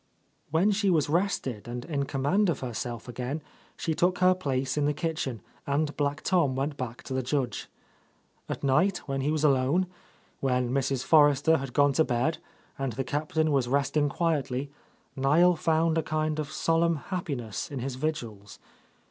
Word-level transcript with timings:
When 0.49 0.71
she 0.71 0.89
was 0.89 1.09
rested 1.11 1.67
and 1.67 1.85
in 1.85 2.05
command 2.05 2.49
of 2.49 2.61
her 2.61 2.73
self 2.73 3.07
again, 3.07 3.39
she 3.77 3.93
took 3.93 4.17
her 4.17 4.33
place 4.33 4.75
in 4.75 4.85
the 4.85 4.95
kitchen, 4.95 5.41
and 5.67 5.95
Black 5.95 6.21
Tom 6.23 6.55
went 6.55 6.75
back 6.75 7.03
to 7.03 7.13
the 7.13 7.21
Judge. 7.21 7.67
At 8.49 8.63
night, 8.63 8.97
when 9.07 9.21
he 9.21 9.29
was 9.29 9.43
alone, 9.43 9.85
when 10.39 10.71
Mrs. 10.71 11.03
For 11.03 11.27
rester 11.27 11.57
had 11.57 11.73
gone 11.73 11.93
to 11.93 12.03
bed 12.03 12.39
and 12.79 12.93
the 12.93 13.03
Captain 13.03 13.51
was 13.51 13.67
rest 13.67 13.95
ing 13.95 14.09
quietly, 14.09 14.71
Niel 15.15 15.55
found 15.55 15.99
a 15.99 16.01
kind 16.01 16.39
of 16.39 16.51
solemn 16.51 16.95
happiness 16.95 17.69
in 17.69 17.77
his 17.77 17.93
vigils. 17.93 18.57